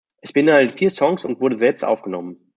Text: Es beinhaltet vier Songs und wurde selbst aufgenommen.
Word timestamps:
Es 0.19 0.33
beinhaltet 0.33 0.79
vier 0.79 0.89
Songs 0.89 1.25
und 1.25 1.41
wurde 1.41 1.59
selbst 1.59 1.85
aufgenommen. 1.85 2.49